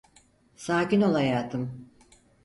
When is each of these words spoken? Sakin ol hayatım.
Sakin 0.55 1.01
ol 1.01 1.13
hayatım. 1.15 1.89